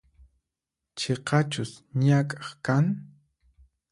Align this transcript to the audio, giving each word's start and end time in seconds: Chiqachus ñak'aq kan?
Chiqachus 0.97 1.71
ñak'aq 2.05 2.47
kan? 2.65 2.85